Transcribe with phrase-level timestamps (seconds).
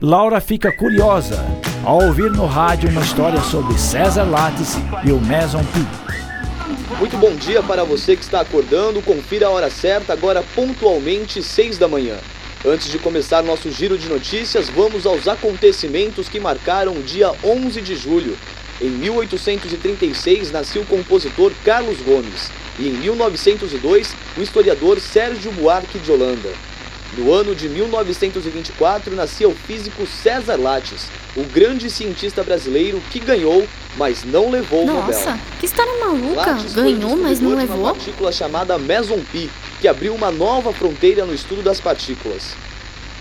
[0.00, 1.42] Laura fica curiosa
[1.82, 5.78] ao ouvir no rádio uma história sobre César Lattes e o Maison P.
[6.98, 9.00] Muito bom dia para você que está acordando.
[9.00, 12.18] Confira a hora certa, agora pontualmente 6 da manhã.
[12.62, 17.80] Antes de começar nosso giro de notícias, vamos aos acontecimentos que marcaram o dia 11
[17.80, 18.36] de julho.
[18.82, 26.12] Em 1836 nasceu o compositor Carlos Gomes e em 1902 o historiador Sérgio Buarque de
[26.12, 26.50] Holanda.
[27.14, 33.66] No ano de 1924 nascia o físico César Lattes, o grande cientista brasileiro que ganhou,
[33.96, 35.18] mas não levou Nossa, o Nobel.
[35.18, 36.52] Nossa, que história maluca!
[36.52, 37.76] Lattes ganhou, mas não levou?
[37.76, 42.54] uma partícula chamada Meson Pi, que abriu uma nova fronteira no estudo das partículas.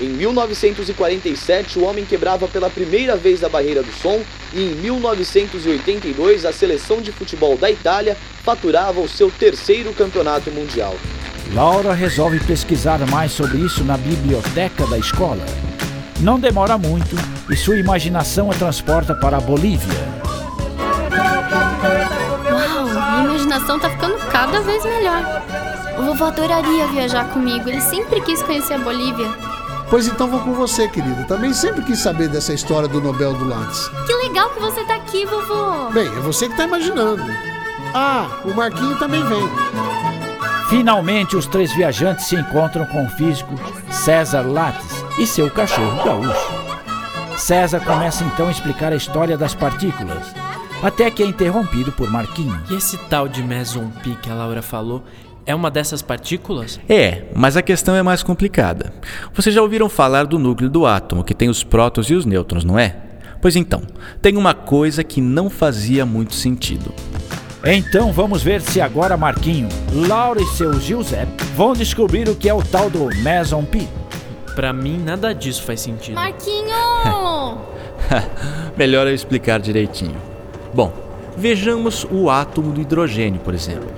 [0.00, 4.22] Em 1947, o homem quebrava pela primeira vez a barreira do som
[4.54, 10.96] e em 1982, a seleção de futebol da Itália faturava o seu terceiro campeonato mundial.
[11.54, 15.44] Laura resolve pesquisar mais sobre isso na biblioteca da escola.
[16.20, 17.14] Não demora muito
[17.50, 19.98] e sua imaginação a transporta para a Bolívia.
[22.50, 25.42] Uau, minha imaginação tá ficando cada vez melhor.
[25.98, 29.28] O vovô adoraria viajar comigo, ele sempre quis conhecer a Bolívia.
[29.90, 31.24] Pois então vou com você, querida.
[31.24, 33.90] Também sempre quis saber dessa história do Nobel do Lattes.
[34.06, 35.90] Que legal que você tá aqui, vovô.
[35.90, 37.22] Bem, é você que tá imaginando.
[37.92, 39.91] Ah, o Marquinho também vem.
[40.72, 43.54] Finalmente, os três viajantes se encontram com o físico
[43.90, 46.50] César Lattes e seu cachorro gaúcho.
[47.36, 50.34] César começa então a explicar a história das partículas,
[50.82, 52.58] até que é interrompido por Marquinho.
[52.70, 55.04] E esse tal de Meson Pi que a Laura falou
[55.44, 56.80] é uma dessas partículas?
[56.88, 58.94] É, mas a questão é mais complicada.
[59.34, 62.64] Vocês já ouviram falar do núcleo do átomo, que tem os prótons e os nêutrons,
[62.64, 62.96] não é?
[63.42, 63.82] Pois então,
[64.22, 66.94] tem uma coisa que não fazia muito sentido.
[67.64, 72.54] Então vamos ver se agora Marquinho, Laura e seu Giuseppe vão descobrir o que é
[72.54, 73.88] o tal do Meson Pi.
[74.56, 76.16] Pra mim, nada disso faz sentido.
[76.16, 77.60] Marquinho!
[78.76, 80.16] Melhor eu explicar direitinho.
[80.74, 80.92] Bom,
[81.36, 83.92] vejamos o átomo do hidrogênio, por exemplo.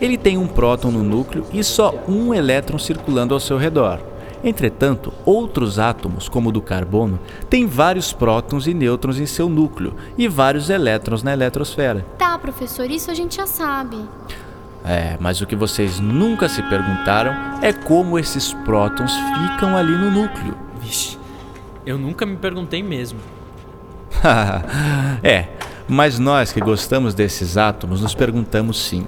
[0.00, 4.00] Ele tem um próton no núcleo e só um elétron circulando ao seu redor.
[4.44, 7.18] Entretanto, outros átomos, como o do carbono,
[7.48, 12.04] têm vários prótons e nêutrons em seu núcleo e vários elétrons na eletrosfera.
[12.18, 13.96] Tá, professor, isso a gente já sabe.
[14.84, 17.32] É, mas o que vocês nunca se perguntaram
[17.62, 20.54] é como esses prótons ficam ali no núcleo.
[20.78, 21.18] Vixe,
[21.86, 23.18] eu nunca me perguntei mesmo.
[25.22, 25.48] é,
[25.88, 29.06] mas nós que gostamos desses átomos nos perguntamos sim.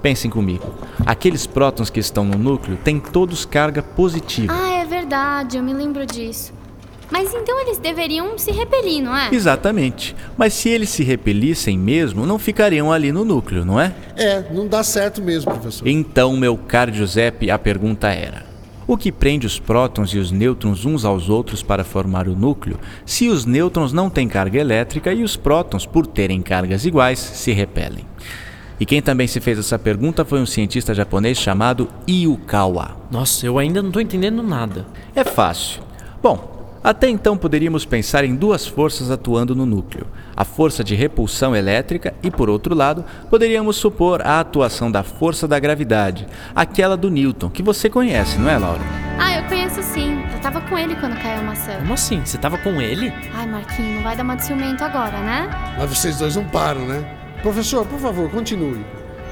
[0.00, 0.72] Pensem comigo.
[1.04, 4.54] Aqueles prótons que estão no núcleo têm todos carga positiva.
[4.56, 4.77] Ah, é
[5.08, 6.52] verdade, eu me lembro disso.
[7.10, 9.30] Mas então eles deveriam se repelir, não é?
[9.32, 10.14] Exatamente.
[10.36, 13.94] Mas se eles se repelissem mesmo, não ficariam ali no núcleo, não é?
[14.14, 15.88] É, não dá certo mesmo, professor.
[15.88, 18.44] Então, meu caro Giuseppe, a pergunta era:
[18.86, 22.78] o que prende os prótons e os nêutrons uns aos outros para formar o núcleo,
[23.06, 27.52] se os nêutrons não têm carga elétrica e os prótons, por terem cargas iguais, se
[27.52, 28.04] repelem?
[28.80, 32.96] E quem também se fez essa pergunta foi um cientista japonês chamado Iyukawa.
[33.10, 34.86] Nossa, eu ainda não estou entendendo nada.
[35.14, 35.82] É fácil.
[36.22, 40.06] Bom, até então poderíamos pensar em duas forças atuando no núcleo:
[40.36, 45.48] a força de repulsão elétrica e, por outro lado, poderíamos supor a atuação da força
[45.48, 48.80] da gravidade, aquela do Newton, que você conhece, não é, Laura?
[49.18, 50.22] Ah, eu conheço sim.
[50.32, 51.72] Eu tava com ele quando caiu a maçã.
[51.78, 52.24] Como assim?
[52.24, 53.12] Você tava com ele?
[53.34, 55.50] Ai, Marquinho, não vai dar uma de ciumento agora, né?
[55.76, 57.17] Mas vocês dois não param, né?
[57.42, 58.84] Professor, por favor, continue.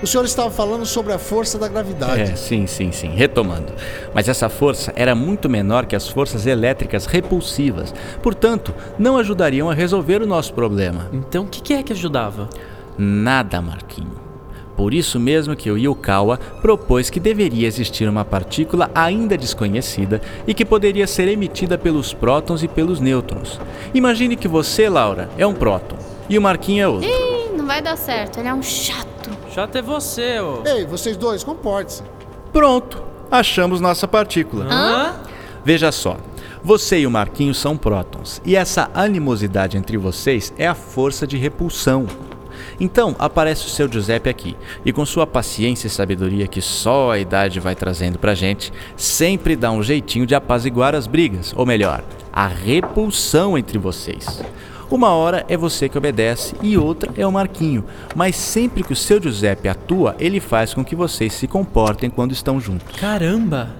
[0.03, 2.21] O senhor estava falando sobre a força da gravidade.
[2.21, 3.15] É, sim, sim, sim.
[3.15, 3.73] Retomando.
[4.15, 7.95] Mas essa força era muito menor que as forças elétricas repulsivas.
[8.23, 11.09] Portanto, não ajudariam a resolver o nosso problema.
[11.13, 12.49] Então, o que, que é que ajudava?
[12.99, 14.27] Nada, Marquinho.
[14.77, 20.53] Por isso mesmo que o Yukawa propôs que deveria existir uma partícula ainda desconhecida e
[20.53, 23.59] que poderia ser emitida pelos prótons e pelos nêutrons.
[23.95, 25.97] Imagine que você, Laura, é um próton
[26.29, 27.26] e o Marquinho é outro.
[27.67, 28.39] Não vai dar certo.
[28.39, 29.29] Ele é um chato.
[29.53, 30.63] Chato é você, ô.
[30.65, 32.01] Ei, vocês dois, comporte-se.
[32.53, 34.67] Pronto, achamos nossa partícula.
[34.71, 35.17] Hã?
[35.65, 36.17] Veja só,
[36.63, 41.37] você e o Marquinho são prótons, e essa animosidade entre vocês é a força de
[41.37, 42.07] repulsão.
[42.79, 47.19] Então aparece o seu Giuseppe aqui, e com sua paciência e sabedoria que só a
[47.19, 52.05] idade vai trazendo pra gente, sempre dá um jeitinho de apaziguar as brigas, ou melhor,
[52.33, 54.41] a repulsão entre vocês.
[54.89, 57.85] Uma hora é você que obedece e outra é o Marquinho,
[58.15, 62.31] mas sempre que o seu Giuseppe atua, ele faz com que vocês se comportem quando
[62.31, 62.97] estão juntos.
[62.97, 63.71] Caramba!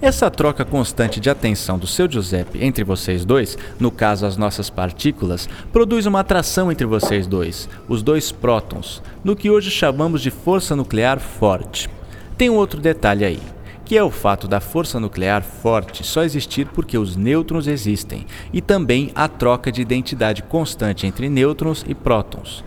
[0.00, 4.70] Essa troca constante de atenção do seu Giuseppe entre vocês dois, no caso as nossas
[4.70, 10.30] partículas, produz uma atração entre vocês dois, os dois prótons, no que hoje chamamos de
[10.30, 11.90] força nuclear forte.
[12.38, 13.40] Tem um outro detalhe aí,
[13.84, 18.60] que é o fato da força nuclear forte só existir porque os nêutrons existem, e
[18.60, 22.64] também a troca de identidade constante entre nêutrons e prótons.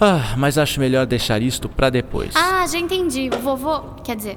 [0.00, 2.34] Ah, mas acho melhor deixar isto para depois.
[2.34, 3.30] Ah, já entendi.
[3.32, 4.36] O vovô, quer dizer,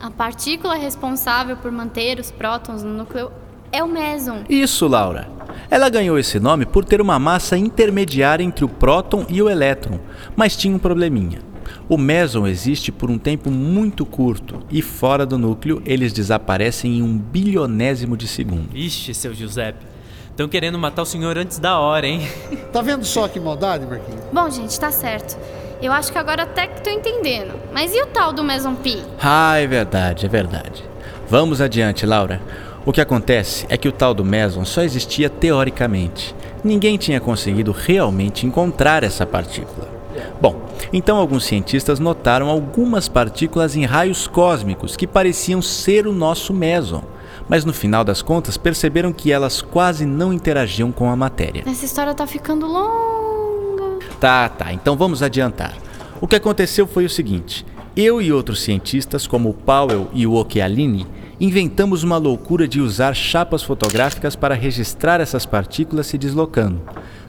[0.00, 3.30] a partícula responsável por manter os prótons no núcleo
[3.70, 4.44] é o meson.
[4.48, 5.28] Isso, Laura.
[5.70, 9.98] Ela ganhou esse nome por ter uma massa intermediária entre o próton e o elétron,
[10.36, 11.40] mas tinha um probleminha.
[11.88, 17.02] O meson existe por um tempo muito curto e fora do núcleo eles desaparecem em
[17.02, 18.68] um bilionésimo de segundo.
[18.74, 19.84] Ixi, seu Giuseppe.
[20.30, 22.26] Estão querendo matar o senhor antes da hora, hein?
[22.72, 24.24] Tá vendo só que maldade, Marquinhos?
[24.32, 25.38] Bom, gente, tá certo.
[25.80, 27.54] Eu acho que agora até que tô entendendo.
[27.72, 29.00] Mas e o tal do meson pi?
[29.20, 30.82] Ah, é verdade, é verdade.
[31.28, 32.40] Vamos adiante, Laura.
[32.86, 36.34] O que acontece é que o tal do meson só existia teoricamente.
[36.64, 39.93] Ninguém tinha conseguido realmente encontrar essa partícula.
[40.40, 40.60] Bom,
[40.92, 47.02] então alguns cientistas notaram algumas partículas em raios cósmicos que pareciam ser o nosso meson,
[47.48, 51.64] mas no final das contas perceberam que elas quase não interagiam com a matéria.
[51.66, 53.98] Essa história tá ficando longa.
[54.20, 55.74] Tá, tá, então vamos adiantar.
[56.20, 57.66] O que aconteceu foi o seguinte:
[57.96, 61.06] eu e outros cientistas, como o Powell e o Occhialini,
[61.40, 66.80] inventamos uma loucura de usar chapas fotográficas para registrar essas partículas se deslocando.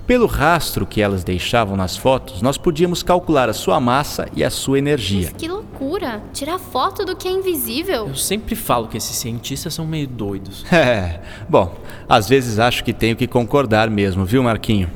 [0.08, 4.52] Pelo rastro que elas deixavam nas fotos, nós podíamos calcular a sua massa e a
[4.52, 5.30] sua energia.
[5.32, 6.22] Mas que loucura!
[6.32, 8.08] Tirar foto do que é invisível.
[8.08, 10.64] Eu sempre falo que esses cientistas são meio doidos.
[10.76, 11.20] É,
[11.50, 11.74] bom,
[12.08, 14.90] às vezes acho que tenho que concordar mesmo, viu, Marquinho?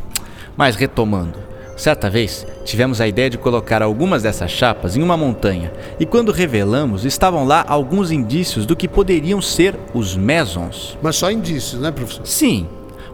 [0.56, 1.40] Mas retomando.
[1.76, 6.32] Certa vez, tivemos a ideia de colocar algumas dessas chapas em uma montanha, e quando
[6.32, 10.98] revelamos, estavam lá alguns indícios do que poderiam ser os mesons.
[11.02, 12.28] Mas só indícios, né, professor?
[12.28, 12.68] Sim,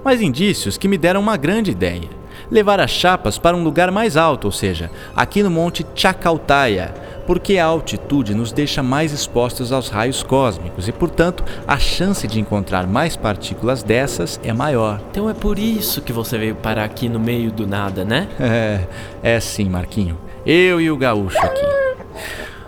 [0.05, 2.07] mas indícios que me deram uma grande ideia.
[2.51, 6.93] Levar as chapas para um lugar mais alto, ou seja, aqui no Monte Chacaltaya,
[7.25, 12.39] porque a altitude nos deixa mais expostos aos raios cósmicos e, portanto, a chance de
[12.39, 15.01] encontrar mais partículas dessas é maior.
[15.09, 18.27] Então é por isso que você veio parar aqui no meio do nada, né?
[18.39, 18.81] É,
[19.23, 20.17] é sim, Marquinho.
[20.45, 21.65] Eu e o gaúcho aqui.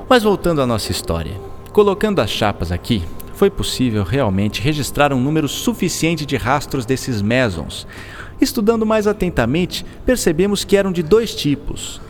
[0.10, 1.34] Mas voltando à nossa história.
[1.72, 3.04] Colocando as chapas aqui,
[3.38, 7.86] foi possível realmente registrar um número suficiente de rastros desses mesons.
[8.42, 12.02] Estudando mais atentamente, percebemos que eram de dois tipos.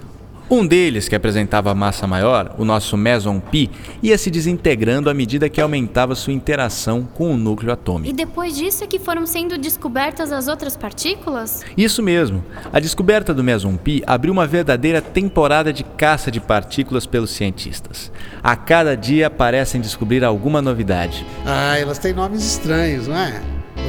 [0.50, 3.70] Um deles, que apresentava massa maior, o nosso meson pi,
[4.02, 8.16] ia se desintegrando à medida que aumentava sua interação com o núcleo E atômico.
[8.16, 11.66] depois disso é que foram sendo descobertas as outras partículas?
[11.76, 12.46] Isso mesmo.
[12.72, 18.10] A descoberta do meson pi abriu uma verdadeira temporada de caça de partículas pelos cientistas.
[18.42, 21.26] A cada dia parecem descobrir alguma novidade.
[21.46, 23.42] Ah, elas têm nomes estranhos, não é?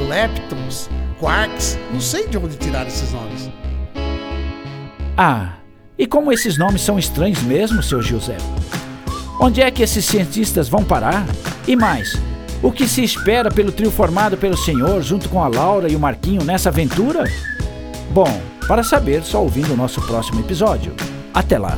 [0.09, 0.89] Leptons,
[1.19, 3.49] quarks, não sei de onde tiraram esses nomes.
[5.17, 5.53] Ah,
[5.99, 8.37] e como esses nomes são estranhos mesmo, seu José?
[9.37, 11.25] Onde é que esses cientistas vão parar?
[11.67, 12.17] E mais,
[12.63, 15.99] o que se espera pelo trio formado pelo senhor junto com a Laura e o
[15.99, 17.25] Marquinho nessa aventura?
[18.11, 20.93] Bom, para saber, só ouvindo o nosso próximo episódio.
[21.33, 21.77] Até lá!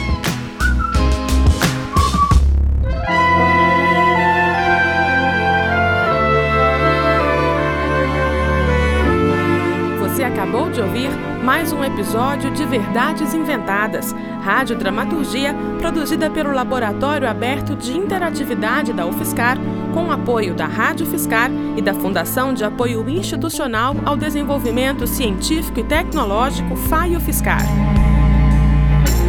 [10.81, 11.09] Ouvir
[11.43, 19.57] mais um episódio de Verdades Inventadas, radiodramaturgia produzida pelo Laboratório Aberto de Interatividade da UFSCar,
[19.93, 25.83] com apoio da Rádio Fiscar e da Fundação de Apoio Institucional ao Desenvolvimento Científico e
[25.83, 27.61] Tecnológico FAIO Fiscar.